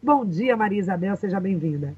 [0.00, 1.92] Bom dia, Maria Isabel, seja bem-vinda.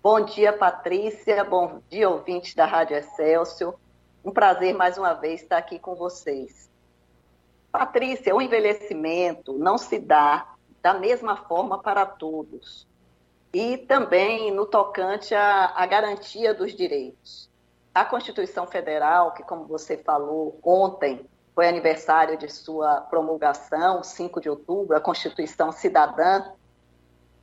[0.00, 1.42] Bom dia, Patrícia.
[1.42, 3.74] Bom dia, ouvintes da Rádio Excelsior.
[4.24, 6.70] Um prazer mais uma vez estar aqui com vocês.
[7.72, 12.86] Patrícia, o envelhecimento não se dá da mesma forma para todos.
[13.52, 17.50] E também no tocante à, à garantia dos direitos.
[17.92, 24.50] A Constituição Federal, que, como você falou, ontem foi aniversário de sua promulgação, 5 de
[24.50, 26.44] outubro, a Constituição Cidadã,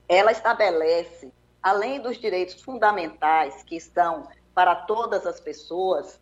[0.08, 1.32] ela estabelece
[1.64, 6.20] além dos direitos fundamentais que estão para todas as pessoas,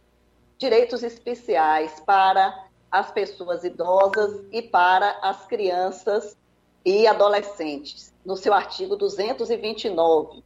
[0.57, 6.37] direitos especiais para as pessoas idosas e para as crianças
[6.85, 10.43] e adolescentes, no seu artigo 229,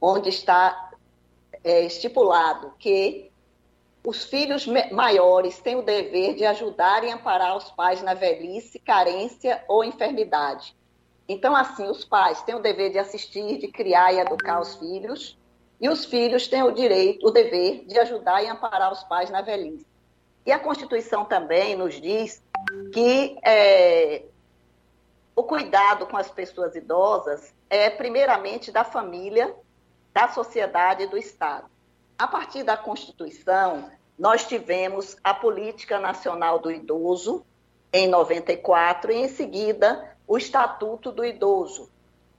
[0.00, 0.92] onde está
[1.62, 3.30] é, estipulado que
[4.04, 9.64] os filhos maiores têm o dever de ajudar e amparar os pais na velhice, carência
[9.66, 10.76] ou enfermidade,
[11.28, 15.38] então, assim, os pais têm o dever de assistir, de criar e educar os filhos,
[15.80, 19.40] e os filhos têm o direito, o dever de ajudar e amparar os pais na
[19.40, 19.86] velhice.
[20.46, 22.42] E a Constituição também nos diz
[22.92, 24.22] que é,
[25.34, 29.54] o cuidado com as pessoas idosas é, primeiramente, da família,
[30.12, 31.68] da sociedade e do Estado.
[32.18, 37.44] A partir da Constituição, nós tivemos a Política Nacional do Idoso,
[37.92, 41.90] em 94, e em seguida o Estatuto do Idoso,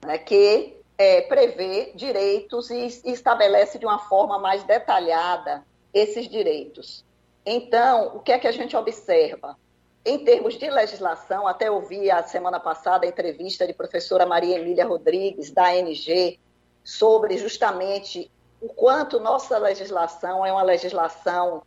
[0.03, 7.05] né, que é, prevê direitos e, e estabelece de uma forma mais detalhada esses direitos.
[7.45, 9.57] Então, o que é que a gente observa?
[10.03, 14.85] Em termos de legislação, até ouvi a semana passada a entrevista de professora Maria Emília
[14.85, 16.39] Rodrigues, da ANG,
[16.83, 21.63] sobre justamente o quanto nossa legislação é uma legislação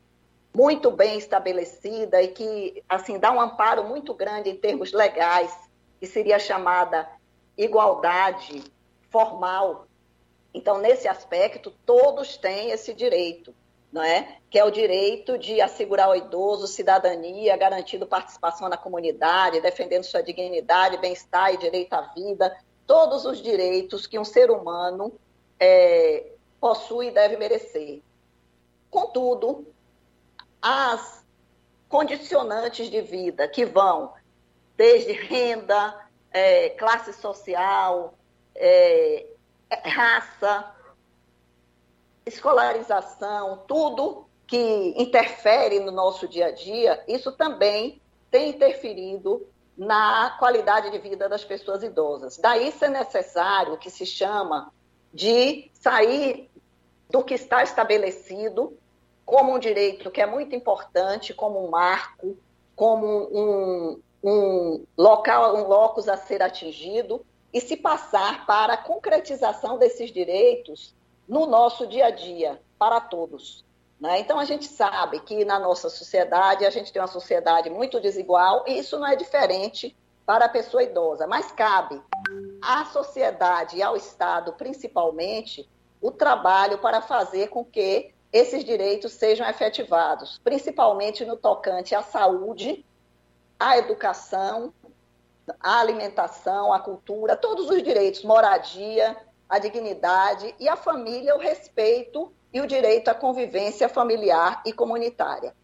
[0.55, 5.57] muito bem estabelecida e que assim dá um amparo muito grande em termos legais
[6.01, 7.09] que seria chamada
[7.57, 8.65] igualdade
[9.11, 9.87] formal.
[10.55, 13.55] Então, nesse aspecto, todos têm esse direito,
[13.93, 14.39] não é?
[14.49, 20.23] Que é o direito de assegurar ao idoso cidadania, garantindo participação na comunidade, defendendo sua
[20.23, 22.57] dignidade, bem-estar e direito à vida,
[22.87, 25.13] todos os direitos que um ser humano
[25.61, 28.03] é, possui e deve merecer.
[28.91, 29.67] Contudo,
[30.61, 31.25] as
[31.89, 34.13] condicionantes de vida que vão
[34.77, 38.15] desde renda, é, classe social,
[38.55, 39.27] é,
[39.85, 40.75] raça,
[42.27, 49.47] escolarização, tudo que interfere no nosso dia a dia, isso também tem interferido
[49.77, 52.37] na qualidade de vida das pessoas idosas.
[52.37, 54.73] Daí ser necessário o que se chama
[55.13, 56.51] de sair
[57.11, 58.77] do que está estabelecido
[59.25, 62.37] como um direito que é muito importante, como um marco,
[62.75, 69.79] como um, um local, um locus a ser atingido e se passar para a concretização
[69.79, 70.95] desses direitos
[71.29, 73.65] no nosso dia a dia, para todos.
[74.01, 74.21] Né?
[74.21, 78.65] Então, a gente sabe que na nossa sociedade, a gente tem uma sociedade muito desigual
[78.67, 79.97] e isso não é diferente
[80.29, 82.03] para a pessoa idosa, mas cabe
[82.61, 85.67] à sociedade e ao Estado, principalmente,
[86.03, 92.85] o trabalho para fazer com que esses direitos sejam efetivados, principalmente no tocante à saúde
[93.59, 94.71] a educação,
[95.59, 99.17] a alimentação, a cultura, todos os direitos, moradia,
[99.49, 105.55] a dignidade e a família, o respeito e o direito à convivência familiar e comunitária.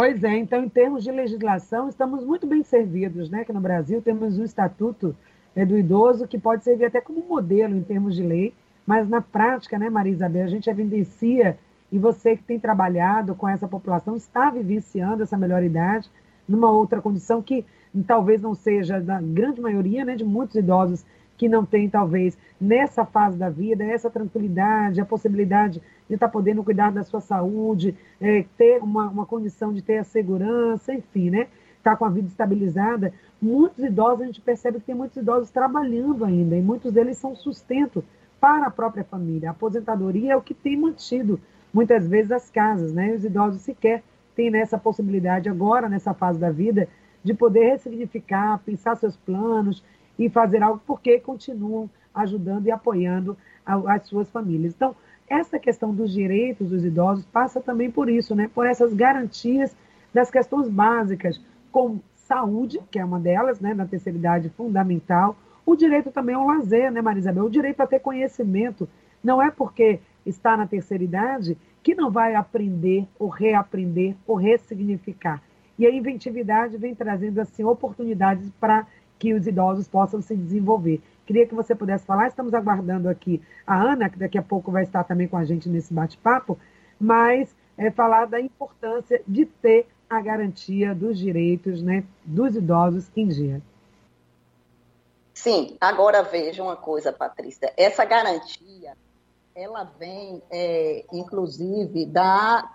[0.00, 3.44] Pois é, então, em termos de legislação, estamos muito bem servidos, né?
[3.44, 5.12] Que no Brasil temos um estatuto
[5.56, 8.54] é, do idoso que pode servir até como modelo em termos de lei,
[8.86, 11.58] mas na prática, né, Maria Isabel, a gente evidencia
[11.90, 16.08] e você que tem trabalhado com essa população está vivenciando essa melhor idade
[16.48, 17.66] numa outra condição que
[18.06, 21.04] talvez não seja da grande maioria, né, de muitos idosos
[21.38, 26.32] que não tem talvez nessa fase da vida essa tranquilidade, a possibilidade de estar tá
[26.32, 31.30] podendo cuidar da sua saúde, é, ter uma, uma condição de ter a segurança, enfim,
[31.30, 31.46] né,
[31.78, 33.14] estar tá com a vida estabilizada.
[33.40, 37.36] Muitos idosos a gente percebe que tem muitos idosos trabalhando ainda e muitos deles são
[37.36, 38.04] sustento
[38.40, 39.50] para a própria família.
[39.50, 41.40] A aposentadoria é o que tem mantido
[41.72, 43.14] muitas vezes as casas, né?
[43.14, 44.02] Os idosos sequer
[44.34, 46.88] têm nessa possibilidade agora, nessa fase da vida,
[47.22, 49.82] de poder ressignificar, pensar seus planos
[50.18, 54.74] e fazer algo porque continuam ajudando e apoiando as suas famílias.
[54.74, 54.96] Então,
[55.28, 58.50] essa questão dos direitos dos idosos passa também por isso, né?
[58.52, 59.76] Por essas garantias
[60.12, 65.76] das questões básicas, como saúde, que é uma delas, né, na terceira idade fundamental, o
[65.76, 67.44] direito também ao lazer, né, Marisabel?
[67.44, 68.88] O direito a ter conhecimento.
[69.22, 75.42] Não é porque está na terceira idade que não vai aprender ou reaprender ou ressignificar.
[75.78, 78.86] E a inventividade vem trazendo assim oportunidades para
[79.18, 81.00] que os idosos possam se desenvolver.
[81.26, 84.84] Queria que você pudesse falar, estamos aguardando aqui a Ana, que daqui a pouco vai
[84.84, 86.58] estar também com a gente nesse bate-papo,
[86.98, 93.28] mas é, falar da importância de ter a garantia dos direitos né, dos idosos em
[93.28, 93.62] dia.
[95.34, 97.72] Sim, agora veja uma coisa, Patrícia.
[97.76, 98.96] Essa garantia,
[99.54, 102.68] ela vem, é, inclusive, da,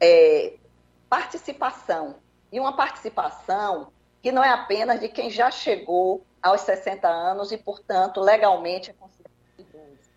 [0.00, 0.54] é,
[1.08, 2.16] participação.
[2.52, 3.88] E uma participação
[4.24, 8.94] que não é apenas de quem já chegou aos 60 anos e, portanto, legalmente é
[8.94, 10.10] considerado idoso.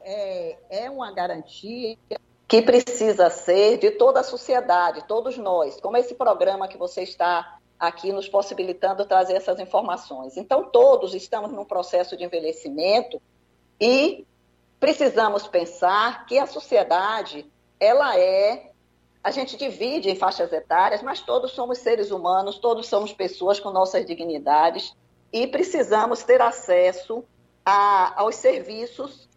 [0.00, 1.96] É, é uma garantia
[2.48, 7.60] que precisa ser de toda a sociedade, todos nós, como esse programa que você está
[7.78, 10.36] aqui nos possibilitando trazer essas informações.
[10.36, 13.22] Então, todos estamos num processo de envelhecimento
[13.80, 14.26] e
[14.80, 17.48] precisamos pensar que a sociedade,
[17.78, 18.71] ela é
[19.22, 23.70] a gente divide em faixas etárias, mas todos somos seres humanos, todos somos pessoas com
[23.70, 24.94] nossas dignidades
[25.32, 27.24] e precisamos ter acesso
[27.64, 29.28] a, aos serviços,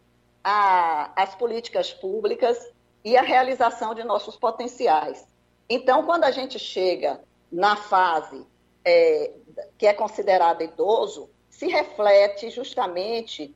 [0.43, 2.57] às políticas públicas
[3.03, 5.27] e à realização de nossos potenciais.
[5.69, 7.21] Então, quando a gente chega
[7.51, 8.45] na fase
[8.83, 9.31] é,
[9.77, 13.55] que é considerada idoso, se reflete justamente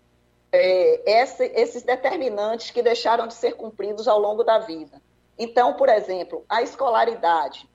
[0.52, 5.02] é, esse, esses determinantes que deixaram de ser cumpridos ao longo da vida.
[5.40, 7.68] Então, por exemplo, a escolaridade.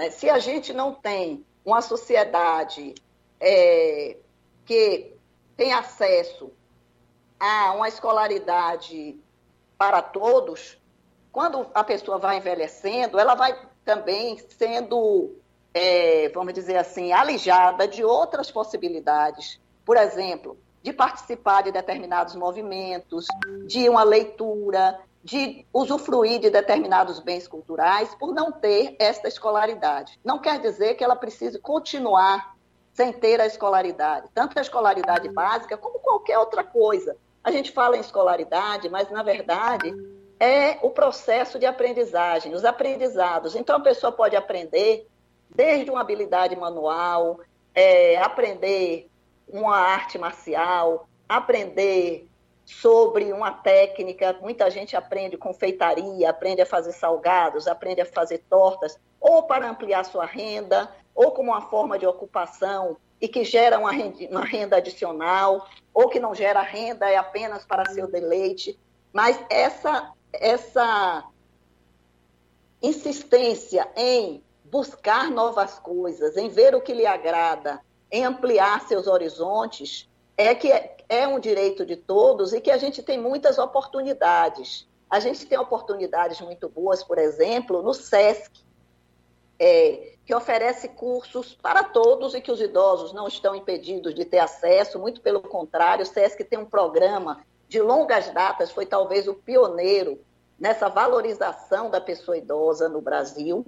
[0.00, 0.10] É?
[0.10, 2.92] Se a gente não tem uma sociedade
[3.40, 4.16] é,
[4.66, 5.14] que
[5.56, 6.50] tem acesso
[7.38, 9.16] a uma escolaridade
[9.78, 10.76] para todos,
[11.30, 15.36] quando a pessoa vai envelhecendo, ela vai também sendo,
[15.72, 19.60] é, vamos dizer assim, alijada de outras possibilidades.
[19.84, 23.26] Por exemplo, de participar de determinados movimentos,
[23.66, 30.18] de uma leitura, de usufruir de determinados bens culturais, por não ter esta escolaridade.
[30.24, 32.56] Não quer dizer que ela precise continuar
[32.94, 37.14] sem ter a escolaridade, tanto a escolaridade básica como qualquer outra coisa.
[37.44, 39.94] A gente fala em escolaridade, mas na verdade
[40.40, 43.54] é o processo de aprendizagem, os aprendizados.
[43.54, 45.06] Então a pessoa pode aprender
[45.54, 47.40] desde uma habilidade manual,
[47.74, 49.10] é, aprender
[49.46, 52.26] uma arte marcial, aprender
[52.68, 54.36] sobre uma técnica.
[54.42, 60.04] Muita gente aprende confeitaria, aprende a fazer salgados, aprende a fazer tortas, ou para ampliar
[60.04, 64.76] sua renda, ou como uma forma de ocupação e que gera uma renda, uma renda
[64.76, 68.78] adicional, ou que não gera renda, é apenas para seu deleite.
[69.14, 71.24] Mas essa, essa
[72.82, 77.80] insistência em buscar novas coisas, em ver o que lhe agrada,
[78.12, 80.06] em ampliar seus horizontes,
[80.36, 84.86] é que é, um direito de todos e que a gente tem muitas oportunidades.
[85.08, 88.50] A gente tem oportunidades muito boas, por exemplo, no SESC,
[89.58, 94.38] é, que oferece cursos para todos e que os idosos não estão impedidos de ter
[94.38, 99.34] acesso, muito pelo contrário, o SESC tem um programa de longas datas, foi talvez o
[99.34, 100.20] pioneiro
[100.58, 103.64] nessa valorização da pessoa idosa no Brasil,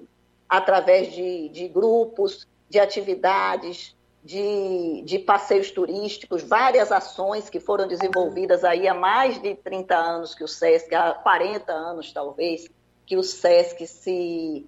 [0.48, 8.64] através de, de grupos, de atividades, de, de, passeios turísticos, várias ações que foram desenvolvidas
[8.64, 12.68] aí há mais de 30 anos que o SESC, há 40 anos talvez,
[13.06, 14.66] que o SESC se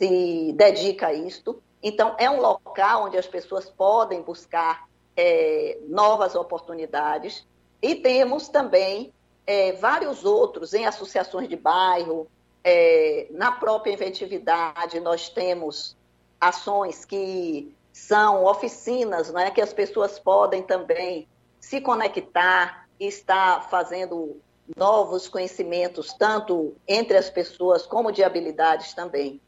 [0.00, 1.62] se dedica a isto.
[1.82, 7.46] Então, é um local onde as pessoas podem buscar é, novas oportunidades.
[7.82, 9.12] E temos também
[9.46, 12.26] é, vários outros em associações de bairro,
[12.64, 15.96] é, na própria inventividade, nós temos
[16.40, 17.74] ações que
[18.06, 21.28] são oficinas, né, que as pessoas podem também
[21.60, 24.40] se conectar e estar fazendo
[24.76, 29.40] novos conhecimentos, tanto entre as pessoas como de habilidades também.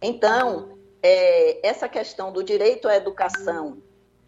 [0.00, 3.78] Então, é, essa questão do direito à educação,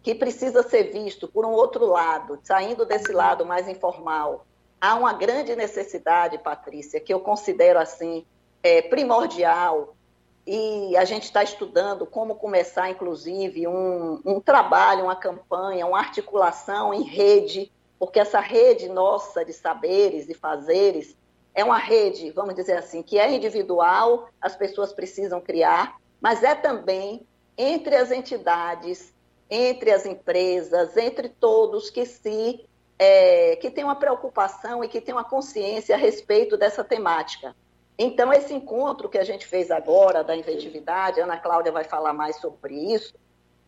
[0.03, 4.45] que precisa ser visto por um outro lado, saindo desse lado mais informal,
[4.79, 8.25] há uma grande necessidade, Patrícia, que eu considero assim
[8.61, 9.95] é, primordial,
[10.51, 16.91] e a gente está estudando como começar, inclusive, um, um trabalho, uma campanha, uma articulação
[16.91, 21.15] em rede, porque essa rede nossa de saberes e fazeres
[21.53, 26.55] é uma rede, vamos dizer assim, que é individual, as pessoas precisam criar, mas é
[26.55, 29.13] também entre as entidades,
[29.51, 32.65] entre as empresas, entre todos que se
[32.97, 37.55] é, que tem uma preocupação e que tem uma consciência a respeito dessa temática.
[38.01, 42.13] Então, esse encontro que a gente fez agora da inventividade, a Ana Cláudia vai falar
[42.13, 43.13] mais sobre isso,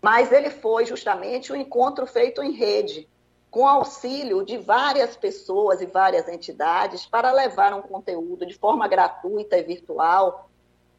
[0.02, 3.10] mas ele foi justamente um encontro feito em rede,
[3.52, 9.58] com auxílio de várias pessoas e várias entidades para levar um conteúdo de forma gratuita
[9.58, 10.50] e virtual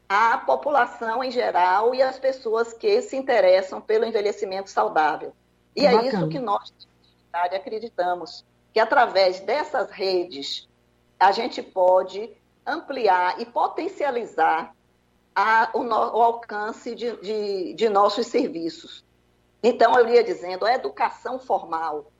[0.07, 5.33] a população em geral e as pessoas que se interessam pelo envelhecimento saudável.
[5.75, 6.71] E é isso que nós,
[7.33, 10.69] acreditamos, que através dessas redes
[11.19, 12.31] a gente pode
[12.67, 14.75] ampliar e potencializar
[15.35, 19.05] a, o, no, o, alcance de, de, de nossos serviços.
[19.63, 22.11] Então, eu ia dizendo, a educação formal,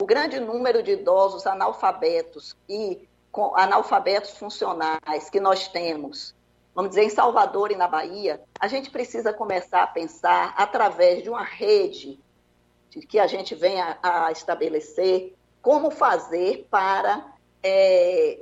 [0.00, 3.08] o grande número de idosos analfabetos e
[3.54, 6.34] analfabetos funcionais que nós temos,
[6.74, 11.28] vamos dizer, em Salvador e na Bahia, a gente precisa começar a pensar através de
[11.28, 12.18] uma rede
[13.08, 17.26] que a gente venha a estabelecer, como fazer para
[17.62, 18.38] é,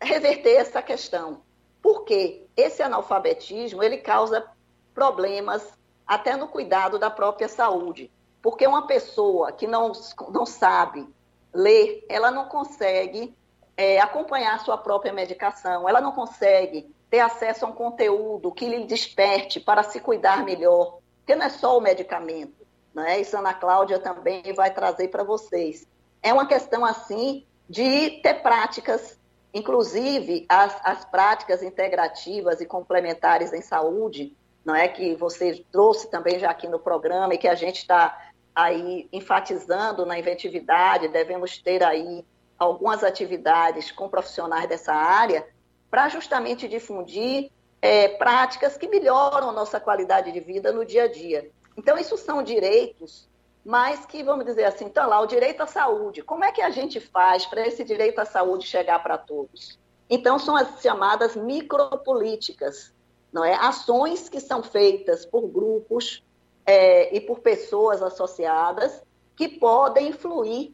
[0.00, 1.42] reverter essa questão.
[1.82, 4.46] Porque esse analfabetismo ele causa
[4.94, 5.72] problemas
[6.06, 8.10] até no cuidado da própria saúde.
[8.42, 9.92] Porque uma pessoa que não,
[10.30, 11.06] não sabe
[11.52, 13.36] ler, ela não consegue
[13.76, 18.84] é, acompanhar sua própria medicação, ela não consegue ter acesso a um conteúdo que lhe
[18.84, 23.20] desperte para se cuidar melhor, porque não é só o medicamento, né?
[23.20, 25.86] Isso a Ana Cláudia também vai trazer para vocês.
[26.22, 29.18] É uma questão, assim, de ter práticas,
[29.52, 36.38] inclusive as, as práticas integrativas e complementares em saúde, não é que você trouxe também
[36.38, 41.84] já aqui no programa e que a gente está aí enfatizando na inventividade, devemos ter
[41.84, 42.24] aí
[42.58, 45.46] algumas atividades com profissionais dessa área
[45.90, 47.50] para justamente difundir
[47.80, 51.50] é, práticas que melhoram a nossa qualidade de vida no dia a dia.
[51.76, 53.28] Então, isso são direitos,
[53.66, 56.22] mas que, vamos dizer assim, está lá, o direito à saúde.
[56.22, 59.76] Como é que a gente faz para esse direito à saúde chegar para todos?
[60.08, 62.94] Então, são as chamadas micropolíticas,
[63.32, 63.54] não é?
[63.54, 66.22] Ações que são feitas por grupos
[66.64, 69.02] é, e por pessoas associadas
[69.34, 70.72] que podem influir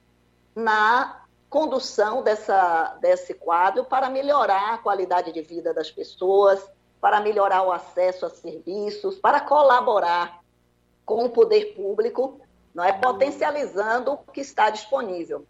[0.54, 6.62] na condução dessa, desse quadro para melhorar a qualidade de vida das pessoas,
[7.00, 10.42] para melhorar o acesso a serviços, para colaborar
[11.06, 12.41] com o poder público,
[12.74, 15.46] não é potencializando o que está disponível.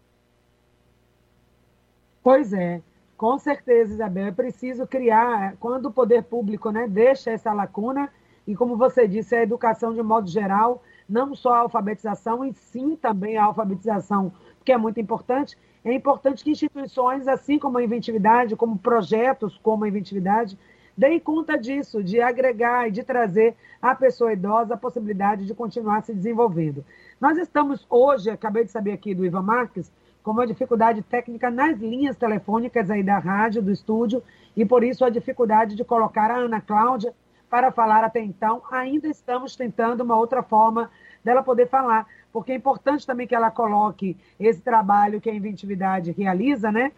[2.21, 2.81] Pois é.
[3.17, 8.09] Com certeza, Isabel, é preciso criar, quando o poder público né, deixa essa lacuna,
[8.45, 12.95] e como você disse, a educação de modo geral, não só a alfabetização, e sim
[12.95, 14.31] também a alfabetização,
[14.65, 15.57] que é muito importante.
[15.85, 20.57] É importante que instituições, assim como a inventividade, como projetos como a inventividade,
[20.97, 26.03] deem conta disso, de agregar e de trazer à pessoa idosa a possibilidade de continuar
[26.03, 26.85] se desenvolvendo.
[27.19, 31.77] Nós estamos hoje, acabei de saber aqui do Ivan Marques, com uma dificuldade técnica nas
[31.77, 34.23] linhas telefônicas aí da rádio, do estúdio,
[34.55, 37.13] e por isso a dificuldade de colocar a Ana Cláudia
[37.49, 38.61] para falar até então.
[38.71, 40.89] Ainda estamos tentando uma outra forma
[41.23, 46.11] dela poder falar, porque é importante também que ela coloque esse trabalho que a Inventividade
[46.11, 46.91] realiza, né?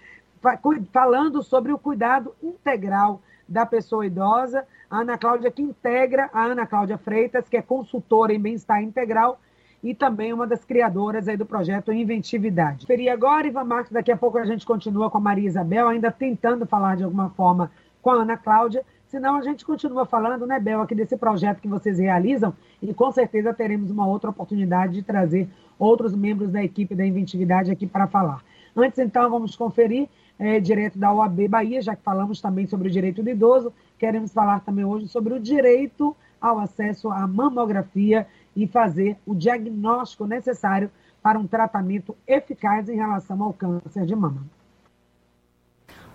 [0.93, 4.65] Falando sobre o cuidado integral da pessoa idosa.
[4.89, 9.39] A Ana Cláudia que integra a Ana Cláudia Freitas, que é consultora em bem-estar integral,
[9.83, 12.85] e também uma das criadoras aí do projeto Inventividade.
[12.85, 16.11] Seria agora, Ivan Marques, daqui a pouco a gente continua com a Maria Isabel, ainda
[16.11, 17.71] tentando falar de alguma forma
[18.01, 21.67] com a Ana Cláudia, senão a gente continua falando, né, Bel, aqui desse projeto que
[21.67, 25.47] vocês realizam, e com certeza teremos uma outra oportunidade de trazer
[25.77, 28.43] outros membros da equipe da Inventividade aqui para falar.
[28.75, 32.91] Antes, então, vamos conferir é, direto da OAB Bahia, já que falamos também sobre o
[32.91, 38.67] direito do idoso, queremos falar também hoje sobre o direito ao acesso à mamografia e
[38.67, 44.45] fazer o diagnóstico necessário para um tratamento eficaz em relação ao câncer de mama.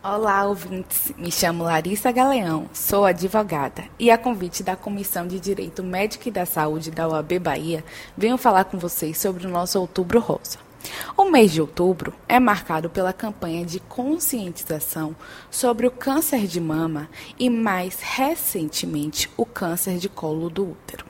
[0.03, 1.13] Olá, ouvintes.
[1.19, 6.31] Me chamo Larissa Galeão, sou advogada e, a convite da Comissão de Direito Médico e
[6.31, 7.85] da Saúde da UAB Bahia,
[8.17, 10.70] venho falar com vocês sobre o nosso Outubro Rosa.
[11.17, 15.15] O mês de outubro é marcado pela campanha de conscientização
[15.51, 17.09] sobre o câncer de mama
[17.39, 21.05] e, mais recentemente, o câncer de colo do útero.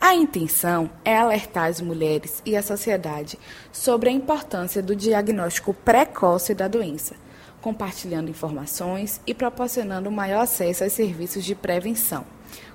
[0.00, 3.38] A intenção é alertar as mulheres e a sociedade
[3.72, 7.14] sobre a importância do diagnóstico precoce da doença,
[7.60, 12.26] compartilhando informações e proporcionando maior acesso aos serviços de prevenção,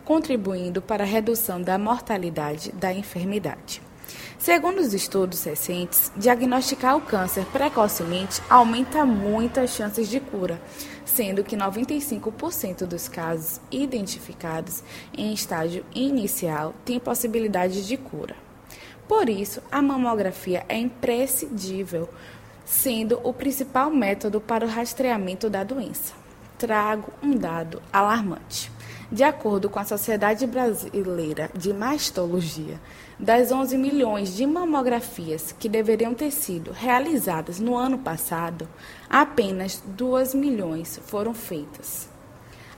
[0.04, 3.89] contribuindo para a redução da mortalidade da enfermidade.
[4.40, 10.62] Segundo os estudos recentes, diagnosticar o câncer precocemente aumenta muito as chances de cura,
[11.04, 14.82] sendo que 95% dos casos identificados
[15.16, 18.34] em estágio inicial têm possibilidade de cura.
[19.10, 22.08] Por isso, a mamografia é imprescindível,
[22.64, 26.14] sendo o principal método para o rastreamento da doença.
[26.58, 28.72] Trago um dado alarmante.
[29.12, 32.80] De acordo com a Sociedade Brasileira de Mastologia,
[33.20, 38.66] das 11 milhões de mamografias que deveriam ter sido realizadas no ano passado,
[39.10, 42.08] apenas 2 milhões foram feitas.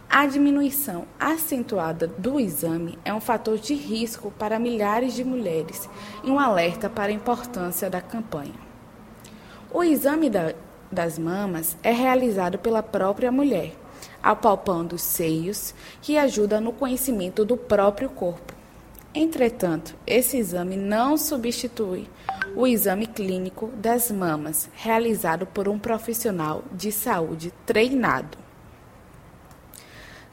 [0.09, 5.87] A diminuição acentuada do exame é um fator de risco para milhares de mulheres
[6.23, 8.59] e um alerta para a importância da campanha.
[9.71, 10.53] O exame da,
[10.91, 13.73] das mamas é realizado pela própria mulher,
[14.21, 18.60] apalpando os seios, que ajuda no conhecimento do próprio corpo.
[19.13, 22.07] Entretanto, esse exame não substitui
[22.55, 28.37] o exame clínico das mamas, realizado por um profissional de saúde treinado.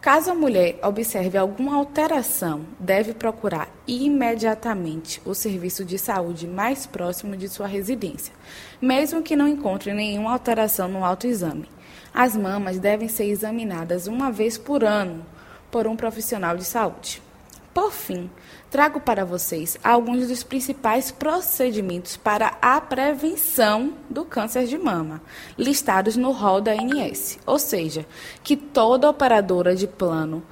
[0.00, 7.37] Caso a mulher observe alguma alteração, deve procurar imediatamente o serviço de saúde mais próximo
[7.37, 8.32] de sua residência,
[8.80, 11.68] mesmo que não encontre nenhuma alteração no autoexame.
[12.14, 15.26] As mamas devem ser examinadas uma vez por ano
[15.68, 17.20] por um profissional de saúde.
[17.72, 18.30] Por fim,
[18.70, 25.22] trago para vocês alguns dos principais procedimentos para a prevenção do câncer de mama,
[25.56, 28.06] listados no rol da ANS, ou seja,
[28.42, 30.42] que toda operadora de plano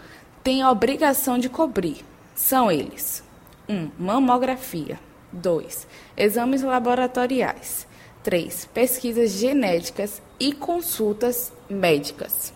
[0.43, 2.05] tem a obrigação de cobrir.
[2.35, 3.25] São eles:
[3.69, 3.75] 1.
[3.75, 5.01] Um, mamografia.
[5.33, 5.87] 2.
[6.17, 7.87] Exames laboratoriais.
[8.23, 8.69] 3.
[8.73, 12.53] Pesquisas genéticas e consultas médicas.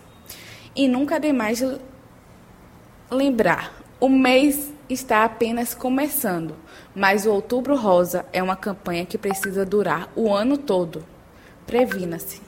[0.75, 1.61] E nunca demais
[3.09, 6.55] lembrar o mês está apenas começando,
[6.95, 11.05] mas o Outubro Rosa é uma campanha que precisa durar o ano todo.
[11.67, 12.41] Previna-se.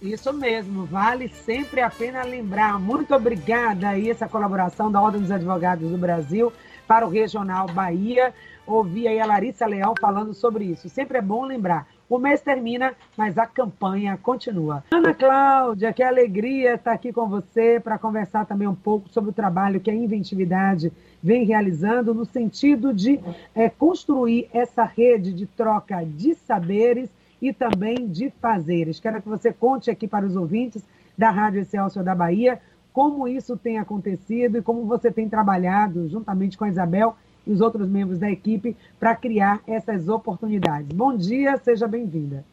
[0.00, 2.78] Isso mesmo, vale sempre a pena lembrar.
[2.78, 6.52] Muito obrigada aí essa colaboração da Ordem dos Advogados do Brasil
[6.86, 8.32] para o Regional Bahia.
[8.64, 10.88] Ouvi aí a Larissa Leão falando sobre isso.
[10.88, 11.88] Sempre é bom lembrar.
[12.14, 14.84] O mês termina, mas a campanha continua.
[14.92, 19.32] Ana Cláudia, que alegria estar aqui com você para conversar também um pouco sobre o
[19.32, 23.18] trabalho que a Inventividade vem realizando no sentido de
[23.52, 27.10] é, construir essa rede de troca de saberes
[27.42, 29.00] e também de fazeres.
[29.00, 30.84] Quero que você conte aqui para os ouvintes
[31.18, 32.60] da Rádio Excelsior da Bahia
[32.92, 37.16] como isso tem acontecido e como você tem trabalhado juntamente com a Isabel
[37.46, 40.88] e os outros membros da equipe para criar essas oportunidades.
[40.88, 42.44] Bom dia, seja bem-vinda.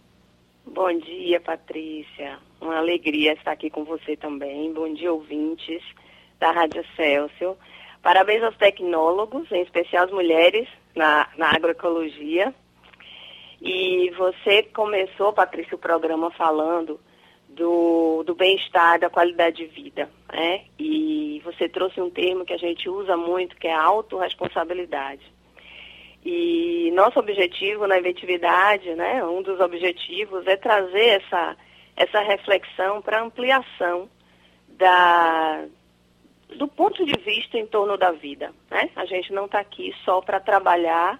[0.65, 2.37] Bom dia, Patrícia.
[2.59, 4.71] Uma alegria estar aqui com você também.
[4.73, 5.81] Bom dia, ouvintes
[6.39, 7.57] da Rádio Celso.
[8.01, 12.53] Parabéns aos tecnólogos, em especial as mulheres na, na agroecologia.
[13.61, 16.99] E você começou, Patrícia, o programa falando
[17.55, 20.09] do, do bem-estar, da qualidade de vida.
[20.31, 20.65] Né?
[20.79, 25.21] E você trouxe um termo que a gente usa muito, que é autorresponsabilidade.
[26.23, 31.57] E nosso objetivo na inventividade, né, um dos objetivos é trazer essa,
[31.95, 34.07] essa reflexão para ampliação
[34.69, 35.65] da,
[36.55, 38.53] do ponto de vista em torno da vida.
[38.69, 38.89] Né?
[38.95, 41.19] A gente não está aqui só para trabalhar,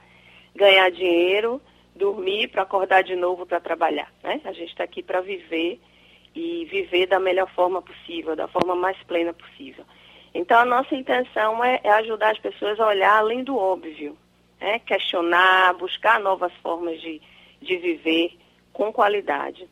[0.55, 1.59] ganhar dinheiro,
[1.95, 4.11] dormir para acordar de novo para trabalhar.
[4.23, 4.39] Né?
[4.45, 5.79] A gente está aqui para viver
[6.33, 9.85] e viver da melhor forma possível, da forma mais plena possível.
[10.33, 14.17] Então, a nossa intenção é, é ajudar as pessoas a olhar além do óbvio,
[14.59, 14.79] né?
[14.79, 17.21] questionar, buscar novas formas de,
[17.61, 18.37] de viver
[18.71, 19.67] com qualidade.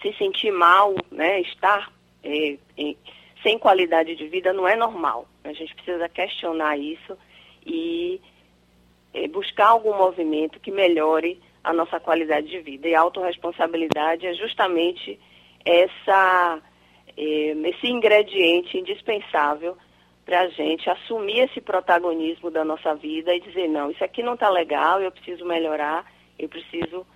[0.00, 1.40] Se sentir mal, né?
[1.42, 1.92] estar
[2.24, 2.96] é, em,
[3.42, 5.26] sem qualidade de vida não é normal.
[5.44, 7.18] A gente precisa questionar isso
[7.66, 8.20] e
[9.12, 12.88] é, buscar algum movimento que melhore a nossa qualidade de vida.
[12.88, 15.20] E a autorresponsabilidade é justamente
[15.64, 16.60] essa,
[17.16, 19.76] eh, esse ingrediente indispensável
[20.24, 24.34] para a gente assumir esse protagonismo da nossa vida e dizer, não, isso aqui não
[24.34, 27.06] está legal, eu preciso melhorar, eu preciso,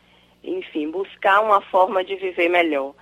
[0.42, 2.94] enfim, buscar uma forma de viver melhor.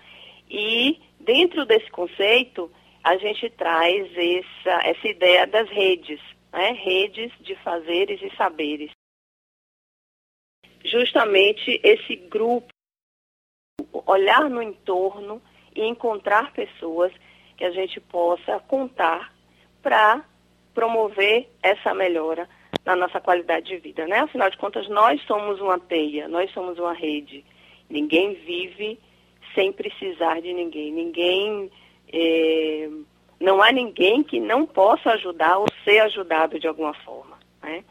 [0.51, 2.71] E dentro desse conceito,
[3.03, 6.21] a gente traz essa, essa ideia das redes,
[6.53, 6.73] né?
[6.73, 8.91] redes de fazeres e saberes.
[10.85, 12.74] Justamente esse grupo
[14.07, 15.41] olhar no entorno
[15.75, 17.13] e encontrar pessoas
[17.57, 19.33] que a gente possa contar
[19.83, 20.25] para
[20.73, 22.49] promover essa melhora
[22.85, 24.21] na nossa qualidade de vida, né?
[24.21, 27.45] Afinal de contas, nós somos uma teia, nós somos uma rede.
[27.89, 28.99] Ninguém vive
[29.55, 30.93] sem precisar de ninguém.
[30.93, 31.71] Ninguém,
[32.13, 32.89] é,
[33.41, 37.85] não há ninguém que não possa ajudar ou ser ajudado de alguma forma, né?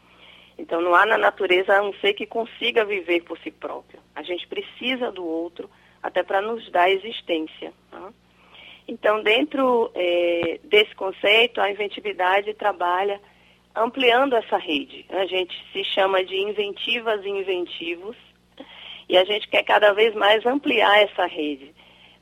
[0.56, 3.98] Então, não há na natureza um ser que consiga viver por si próprio.
[4.14, 5.68] A gente precisa do outro
[6.04, 7.72] até para nos dar existência.
[7.90, 8.12] Tá?
[8.86, 13.18] Então, dentro é, desse conceito, a inventividade trabalha
[13.74, 15.06] ampliando essa rede.
[15.08, 18.16] A gente se chama de inventivas e inventivos,
[19.08, 21.74] e a gente quer cada vez mais ampliar essa rede,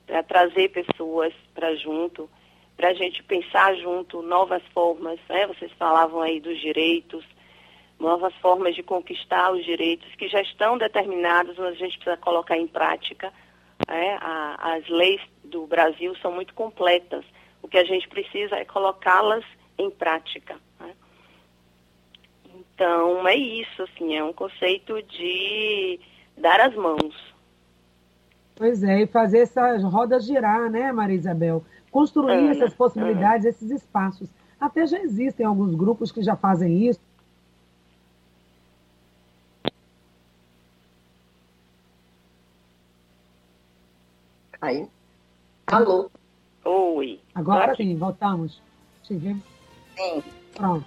[0.07, 2.31] para trazer pessoas para junto,
[2.77, 5.19] para a gente pensar junto novas formas.
[5.29, 5.49] Né?
[5.49, 7.25] Vocês falavam aí dos direitos,
[7.99, 12.57] novas formas de conquistar os direitos que já estão determinados, mas a gente precisa colocar
[12.57, 13.33] em prática
[13.89, 17.25] é, a, as leis do Brasil são muito completas
[17.63, 19.45] O que a gente precisa é colocá-las
[19.79, 20.57] em prática.
[20.81, 20.95] Né?
[22.55, 26.01] Então, é isso, assim, é um conceito de
[26.37, 27.33] dar as mãos.
[28.57, 31.65] Pois é, e fazer essas rodas girar, né, Maria Isabel?
[31.91, 34.31] Construir essas possibilidades, esses espaços.
[34.61, 37.01] Até já existem alguns grupos que já fazem isso.
[44.63, 44.89] Aí.
[45.67, 46.09] Alô?
[46.65, 47.21] Oi.
[47.35, 48.63] Agora sim, voltamos.
[49.03, 49.43] Tivemos.
[49.97, 50.23] Sim.
[50.55, 50.87] Pronto.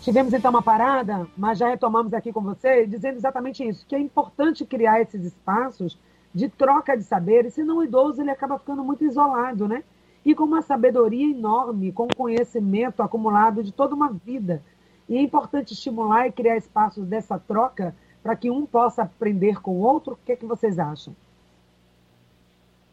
[0.00, 4.00] Tivemos então uma parada, mas já retomamos aqui com você, dizendo exatamente isso, que é
[4.00, 5.96] importante criar esses espaços
[6.34, 9.84] de troca de saberes, senão o idoso ele acaba ficando muito isolado, né?
[10.24, 14.60] E com uma sabedoria enorme, com conhecimento acumulado de toda uma vida.
[15.08, 19.72] E é importante estimular e criar espaços dessa troca para que um possa aprender com
[19.72, 20.14] o outro.
[20.14, 21.14] O que, é que vocês acham?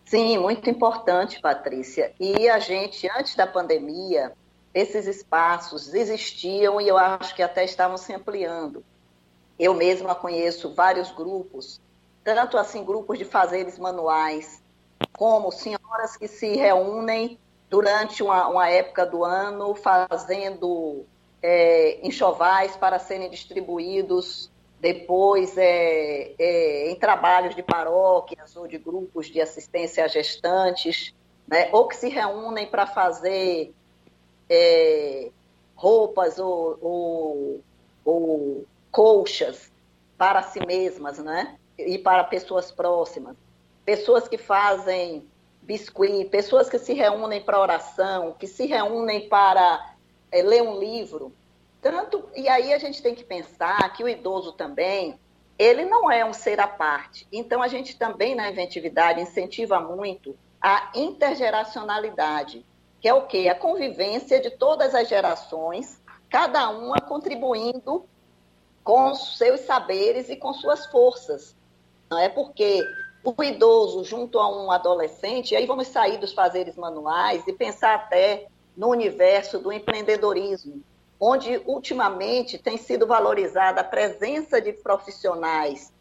[0.06, 2.14] Sim, muito importante, Patrícia.
[2.20, 4.34] E a gente, antes da pandemia,
[4.74, 8.84] esses espaços existiam e eu acho que até estavam se ampliando.
[9.60, 11.80] Eu mesma conheço vários grupos,
[12.24, 14.64] tanto assim grupos de fazeres manuais,
[15.16, 17.38] como senhoras que se reúnem
[17.70, 21.06] durante uma, uma época do ano fazendo
[21.42, 29.28] é, enxovais para serem distribuídos depois é, é, em trabalhos de paróquias ou de grupos
[29.28, 31.14] de assistência a gestantes,
[31.48, 33.74] né, ou que se reúnem para fazer
[34.50, 35.30] é,
[35.76, 37.64] roupas ou, ou,
[38.06, 39.72] ou, colchas
[40.18, 41.58] para si mesmas, né?
[41.78, 43.36] E para pessoas próximas.
[43.86, 45.26] Pessoas que fazem
[45.62, 49.94] biscuit, pessoas que se reúnem para oração, que se reúnem para
[50.32, 51.32] é, ler um livro.
[51.82, 55.20] Tanto, e aí a gente tem que pensar que o idoso também,
[55.58, 57.28] ele não é um ser à parte.
[57.32, 62.66] Então a gente também na inventividade incentiva muito a intergeracionalidade
[63.02, 63.48] que é o quê?
[63.50, 68.06] A convivência de todas as gerações, cada uma contribuindo
[68.84, 71.56] com seus saberes e com suas forças.
[72.10, 72.84] Não é porque
[73.24, 78.48] o idoso junto a um adolescente, aí vamos sair dos fazeres manuais e pensar até
[78.76, 80.82] no universo do empreendedorismo,
[81.20, 85.92] onde ultimamente tem sido valorizada a presença de profissionais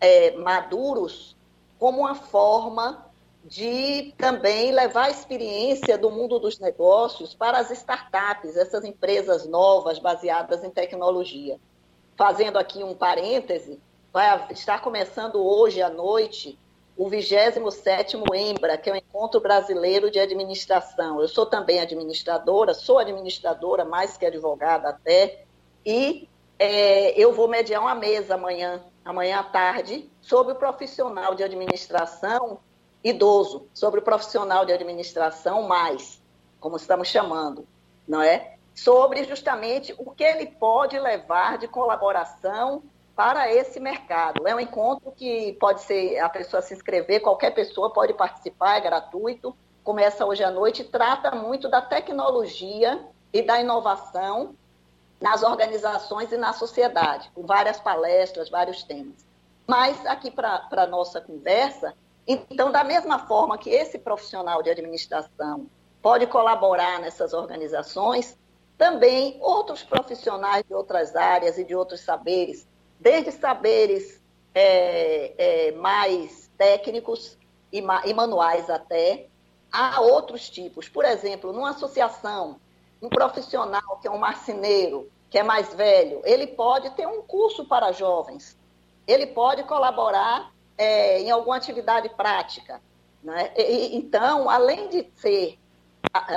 [0.00, 1.36] é, maduros
[1.78, 3.06] como uma forma
[3.44, 9.98] de também levar a experiência do mundo dos negócios para as startups, essas empresas novas
[9.98, 11.58] baseadas em tecnologia.
[12.16, 13.80] Fazendo aqui um parêntese,
[14.12, 16.58] vai estar começando hoje à noite
[17.02, 21.20] o 27º EMBRA, que é o Encontro Brasileiro de Administração.
[21.20, 25.42] Eu sou também administradora, sou administradora, mais que advogada até,
[25.84, 26.28] e
[26.60, 32.60] é, eu vou mediar uma mesa amanhã, amanhã à tarde, sobre o profissional de administração
[33.02, 36.22] idoso, sobre o profissional de administração mais,
[36.60, 37.66] como estamos chamando,
[38.06, 38.54] não é?
[38.76, 42.80] Sobre justamente o que ele pode levar de colaboração
[43.14, 44.46] para esse mercado.
[44.46, 48.80] É um encontro que pode ser a pessoa se inscrever, qualquer pessoa pode participar, é
[48.80, 49.56] gratuito.
[49.84, 54.54] Começa hoje à noite, trata muito da tecnologia e da inovação
[55.20, 59.24] nas organizações e na sociedade, com várias palestras, vários temas.
[59.66, 61.94] Mas aqui para a nossa conversa,
[62.26, 65.66] então, da mesma forma que esse profissional de administração
[66.00, 68.36] pode colaborar nessas organizações,
[68.76, 72.66] também outros profissionais de outras áreas e de outros saberes,
[73.02, 74.22] desde saberes
[74.54, 77.36] é, é, mais técnicos
[77.72, 79.26] e, e manuais até,
[79.72, 80.88] há outros tipos.
[80.88, 82.60] Por exemplo, numa associação,
[83.02, 87.64] um profissional que é um marceneiro, que é mais velho, ele pode ter um curso
[87.64, 88.56] para jovens,
[89.06, 92.80] ele pode colaborar é, em alguma atividade prática.
[93.20, 93.52] Né?
[93.56, 95.58] E, então, além de ser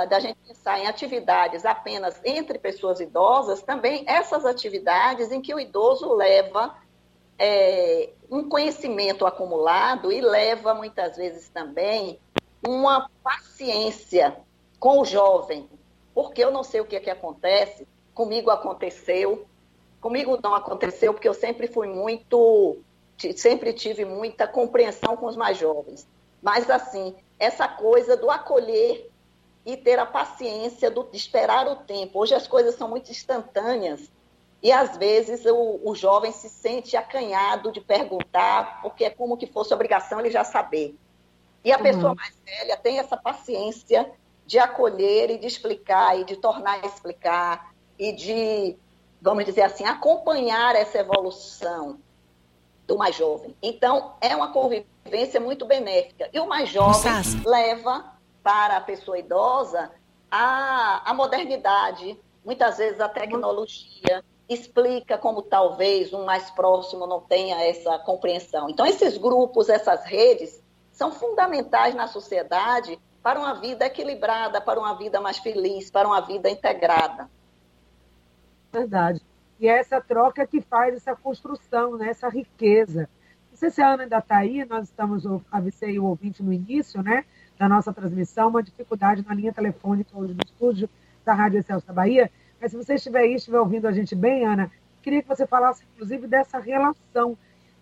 [0.08, 5.60] da gente pensar em atividades apenas entre pessoas idosas, também essas atividades em que o
[5.60, 6.74] idoso leva
[7.38, 12.18] é, um conhecimento acumulado e leva muitas vezes também
[12.66, 14.36] uma paciência
[14.80, 15.68] com o jovem,
[16.14, 19.46] porque eu não sei o que, é que acontece, comigo aconteceu,
[20.00, 22.78] comigo não aconteceu, porque eu sempre fui muito
[23.34, 26.06] sempre tive muita compreensão com os mais jovens.
[26.42, 29.10] Mas, assim, essa coisa do acolher
[29.66, 32.20] e ter a paciência do, de esperar o tempo.
[32.20, 34.08] Hoje as coisas são muito instantâneas
[34.62, 39.46] e, às vezes, o, o jovem se sente acanhado de perguntar, porque é como que
[39.46, 40.94] fosse obrigação ele já saber.
[41.64, 41.82] E a uhum.
[41.82, 44.10] pessoa mais velha tem essa paciência
[44.46, 48.76] de acolher e de explicar e de tornar a explicar e de,
[49.20, 51.98] vamos dizer assim, acompanhar essa evolução
[52.86, 53.54] do mais jovem.
[53.60, 56.30] Então, é uma convivência muito benéfica.
[56.32, 57.12] E o mais jovem
[57.44, 58.15] leva
[58.46, 59.90] para a pessoa idosa
[60.30, 67.60] a, a modernidade, muitas vezes a tecnologia explica como talvez um mais próximo não tenha
[67.64, 68.70] essa compreensão.
[68.70, 74.94] Então, esses grupos, essas redes, são fundamentais na sociedade para uma vida equilibrada, para uma
[74.94, 77.28] vida mais feliz, para uma vida integrada.
[78.72, 79.20] Verdade.
[79.58, 82.10] E é essa troca que faz essa construção, né?
[82.10, 83.10] essa riqueza.
[83.50, 87.02] Não sei se a Ana ainda está aí, nós estamos, avisei o ouvinte no início
[87.02, 87.24] né,
[87.58, 90.88] da nossa transmissão, uma dificuldade na linha telefônica hoje no estúdio
[91.24, 92.30] da Rádio Excelso da Bahia.
[92.60, 94.70] Mas se você estiver aí, estiver ouvindo a gente bem, Ana,
[95.02, 97.36] queria que você falasse, inclusive, dessa relação,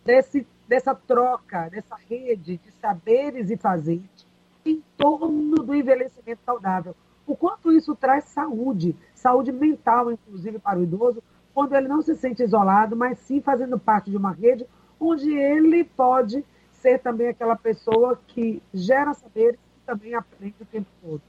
[0.04, 4.26] desse, dessa troca, dessa rede de saberes e fazeres
[4.64, 6.94] em torno do envelhecimento saudável.
[7.26, 11.22] O quanto isso traz saúde, saúde mental, inclusive, para o idoso,
[11.54, 14.66] quando ele não se sente isolado, mas sim fazendo parte de uma rede
[14.98, 21.22] onde ele pode ser também aquela pessoa que gera saberes também aprende o tempo todo.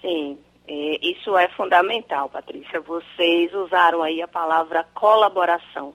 [0.00, 2.80] Sim, é, isso é fundamental, Patrícia.
[2.80, 5.94] Vocês usaram aí a palavra colaboração.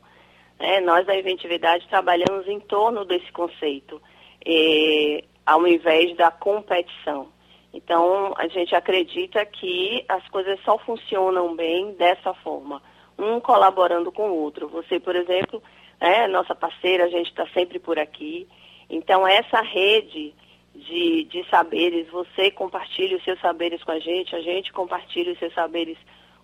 [0.59, 4.01] É, nós da Inventividade trabalhamos em torno desse conceito,
[4.45, 7.29] é, ao invés da competição.
[7.73, 12.81] Então, a gente acredita que as coisas só funcionam bem dessa forma,
[13.17, 14.67] um colaborando com o outro.
[14.69, 15.61] Você, por exemplo,
[15.99, 18.47] é nossa parceira, a gente está sempre por aqui.
[18.89, 20.33] Então, essa rede
[20.79, 25.39] de, de saberes, você compartilha os seus saberes com a gente, a gente compartilha os
[25.39, 25.97] seus saberes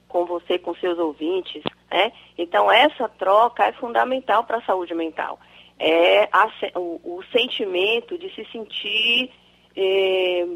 [0.08, 1.64] com você, com seus ouvintes.
[1.92, 2.12] Né?
[2.38, 5.40] Então, essa troca é fundamental para a saúde mental.
[5.78, 9.30] É a, o, o, sentimento de se sentir
[9.76, 10.48] eh,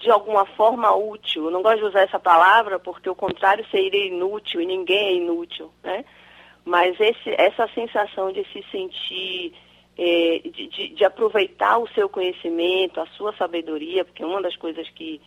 [0.00, 1.46] de alguma forma útil.
[1.46, 5.14] Eu não gosto de usar essa palavra porque o contrário seria inútil e ninguém é
[5.14, 5.70] inútil.
[5.82, 6.04] Né?
[6.64, 9.52] Mas esse, essa sensação de se sentir
[9.98, 14.88] é, de, de, de, aproveitar o seu conhecimento, a sua sabedoria, porque uma das coisas
[14.90, 15.20] que,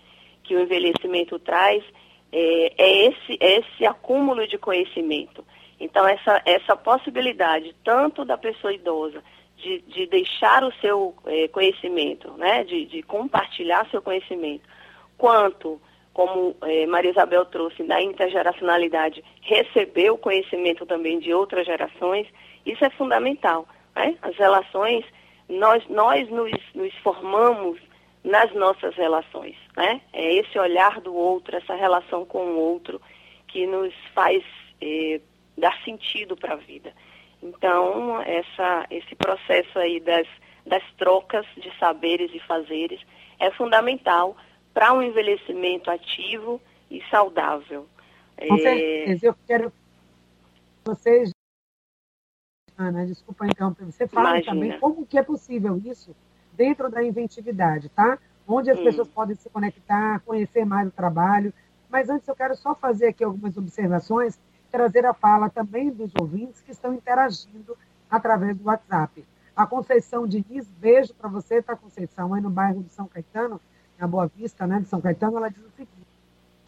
[0.43, 1.83] que o envelhecimento traz
[2.31, 5.43] é, é esse, esse acúmulo de conhecimento.
[5.79, 9.23] Então, essa, essa possibilidade, tanto da pessoa idosa,
[9.57, 14.63] de, de deixar o seu é, conhecimento, né, de, de compartilhar seu conhecimento,
[15.17, 15.81] quanto,
[16.13, 22.27] como é, Maria Isabel trouxe, da intergeracionalidade, receber o conhecimento também de outras gerações,
[22.65, 23.67] isso é fundamental.
[23.95, 24.17] Né?
[24.21, 25.05] As relações,
[25.47, 27.79] nós, nós nos, nos formamos
[28.23, 29.55] nas nossas relações.
[29.75, 30.01] Né?
[30.13, 33.01] É esse olhar do outro, essa relação com o outro,
[33.47, 34.43] que nos faz
[34.81, 35.21] eh,
[35.57, 36.93] dar sentido para a vida.
[37.41, 40.27] Então, essa, esse processo aí das,
[40.65, 42.99] das trocas de saberes e fazeres
[43.39, 44.35] é fundamental
[44.73, 47.87] para um envelhecimento ativo e saudável.
[48.37, 48.59] Com é...
[48.59, 49.27] certeza.
[49.27, 49.73] Eu quero
[50.85, 51.31] vocês
[52.79, 54.53] Ana, desculpa interromper, você fala Imagina.
[54.53, 56.15] também como que é possível isso
[56.53, 58.17] dentro da inventividade, tá?
[58.47, 58.83] Onde as hum.
[58.85, 61.53] pessoas podem se conectar, conhecer mais o trabalho.
[61.89, 64.39] Mas antes eu quero só fazer aqui algumas observações,
[64.71, 67.77] trazer a fala também dos ouvintes que estão interagindo
[68.09, 69.25] através do WhatsApp.
[69.55, 72.33] A Conceição Diniz, beijo para você, tá, Conceição?
[72.33, 73.59] Aí no bairro de São Caetano,
[73.99, 76.07] na Boa Vista, né, de São Caetano, ela diz o seguinte: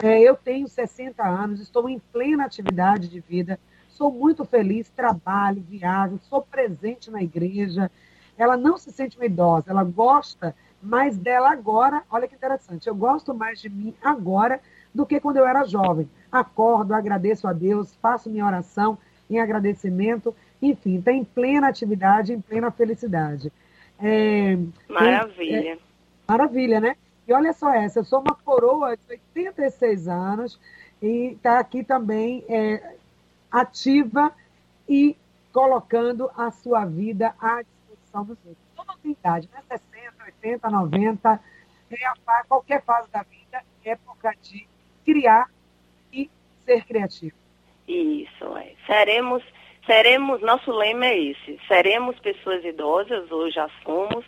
[0.02, 3.58] é, eu tenho 60 anos, estou em plena atividade de vida,
[4.02, 7.88] sou muito feliz, trabalho, viajo, sou presente na igreja.
[8.36, 12.02] Ela não se sente uma idosa, ela gosta mais dela agora.
[12.10, 14.60] Olha que interessante, eu gosto mais de mim agora
[14.92, 16.10] do que quando eu era jovem.
[16.32, 18.98] Acordo, agradeço a Deus, faço minha oração
[19.30, 23.52] em agradecimento, enfim, está em plena atividade, em plena felicidade.
[24.00, 25.74] É, maravilha.
[25.74, 25.78] É,
[26.26, 26.96] maravilha, né?
[27.28, 30.58] E olha só essa, eu sou uma coroa de 86 anos
[31.00, 32.96] e está aqui também é,
[33.52, 34.34] ativa
[34.88, 35.16] e
[35.52, 38.56] colocando a sua vida à disposição dos outros.
[38.74, 39.60] Toda idade, né?
[39.68, 41.40] 60, 80, 90,
[41.90, 44.66] é a, qualquer fase da vida, época de
[45.04, 45.48] criar
[46.12, 46.30] e
[46.64, 47.36] ser criativo.
[47.86, 48.74] Isso, é.
[48.86, 49.42] Seremos,
[49.84, 54.24] seremos, nosso lema é esse, seremos pessoas idosas, ou já somos,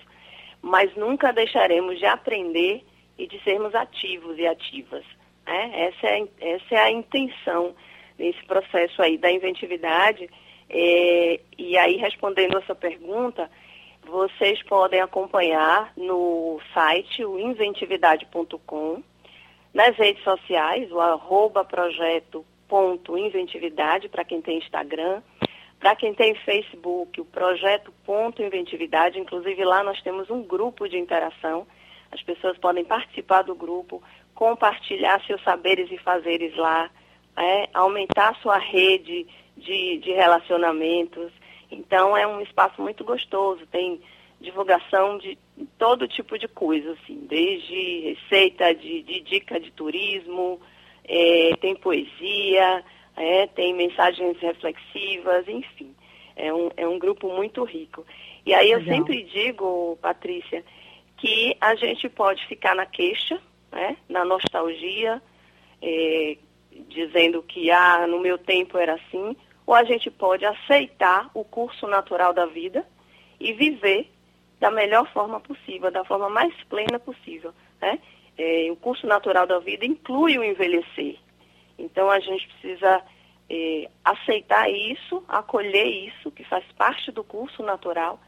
[0.60, 2.84] mas nunca deixaremos de aprender
[3.16, 5.04] e de sermos ativos e ativas.
[5.46, 5.88] Né?
[5.88, 7.74] Essa, é, essa é a intenção
[8.18, 10.30] nesse processo aí da inventividade.
[10.68, 13.50] É, e aí, respondendo essa pergunta,
[14.06, 19.02] vocês podem acompanhar no site, o inventividade.com,
[19.72, 25.20] nas redes sociais, o arroba projeto.inventividade, para quem tem Instagram,
[25.80, 31.66] para quem tem Facebook, o projeto.inventividade, inclusive lá nós temos um grupo de interação,
[32.10, 34.02] as pessoas podem participar do grupo,
[34.34, 36.90] compartilhar seus saberes e fazeres lá,
[37.36, 41.32] é, aumentar a sua rede de, de relacionamentos.
[41.70, 44.00] Então é um espaço muito gostoso, tem
[44.40, 45.38] divulgação de
[45.78, 50.60] todo tipo de coisa, assim, desde receita de, de dica de turismo,
[51.04, 52.84] é, tem poesia,
[53.16, 55.94] é, tem mensagens reflexivas, enfim.
[56.36, 58.04] É um, é um grupo muito rico.
[58.44, 58.96] E aí eu Legal.
[58.96, 60.64] sempre digo, Patrícia,
[61.16, 63.40] que a gente pode ficar na queixa,
[63.72, 65.22] né, na nostalgia,
[65.80, 66.36] é,
[66.88, 71.86] dizendo que ah, no meu tempo era assim, ou a gente pode aceitar o curso
[71.86, 72.86] natural da vida
[73.40, 74.10] e viver
[74.60, 77.52] da melhor forma possível, da forma mais plena possível.
[77.80, 77.98] Né?
[78.36, 81.16] É, o curso natural da vida inclui o envelhecer.
[81.78, 83.02] Então a gente precisa
[83.50, 88.20] é, aceitar isso, acolher isso, que faz parte do curso natural,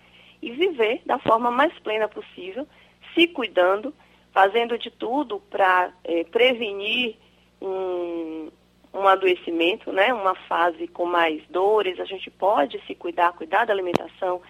[0.42, 2.66] e viver da forma mais plena possível,
[3.14, 3.94] se cuidando,
[4.32, 7.16] fazendo de tudo para é, prevenir
[7.60, 8.50] um,
[8.92, 13.72] um adoecimento, né, uma fase com mais dores, a gente pode se cuidar, cuidar da
[13.72, 14.40] alimentação,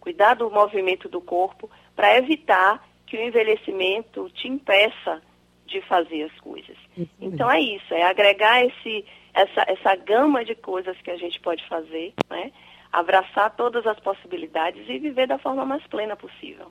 [0.00, 5.22] cuidar do movimento do corpo, para evitar que o envelhecimento te impeça
[5.66, 6.76] de fazer as coisas.
[7.20, 11.66] Então é isso, é agregar esse, essa, essa gama de coisas que a gente pode
[11.68, 12.52] fazer, né?
[12.92, 16.70] abraçar todas as possibilidades e viver da forma mais plena possível.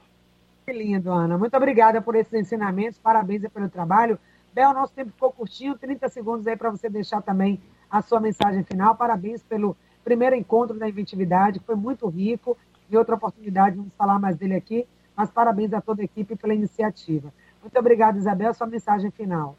[0.65, 1.37] Que lindo, Ana.
[1.37, 4.17] Muito obrigada por esses ensinamentos, parabéns pelo trabalho.
[4.53, 8.63] Bel, nosso tempo ficou curtinho, 30 segundos aí para você deixar também a sua mensagem
[8.63, 8.95] final.
[8.95, 12.55] Parabéns pelo primeiro encontro da inventividade, foi muito rico.
[12.91, 14.87] Em outra oportunidade, vamos falar mais dele aqui.
[15.15, 17.33] Mas parabéns a toda a equipe pela iniciativa.
[17.61, 18.53] Muito obrigada, Isabel.
[18.53, 19.55] Sua mensagem final.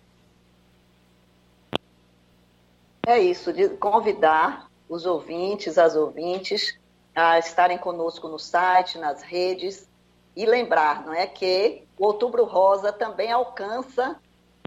[3.06, 6.78] É isso, de convidar os ouvintes, as ouvintes,
[7.14, 9.88] a estarem conosco no site, nas redes,
[10.36, 14.18] e lembrar, não é, que o Outubro Rosa também alcança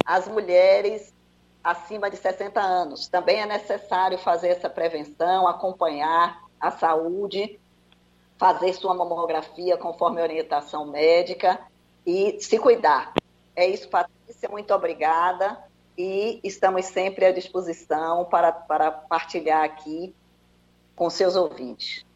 [0.06, 1.14] as mulheres
[1.64, 3.08] acima de 60 anos.
[3.08, 7.60] Também é necessário fazer essa prevenção, acompanhar a saúde,
[8.38, 11.60] fazer sua mamografia conforme orientação médica
[12.06, 13.14] e se cuidar.
[13.56, 15.62] É isso, Patrícia, muito obrigada
[15.98, 20.16] e estamos sempre à disposição para, para partilhar aqui
[20.96, 22.07] com seus ouvintes.